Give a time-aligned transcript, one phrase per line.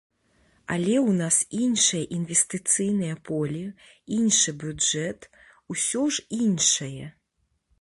[0.75, 3.61] Але ў нас іншае інвестыцыйнае поле,
[4.21, 5.29] іншы бюджэт,
[5.75, 7.05] усё ж іншае!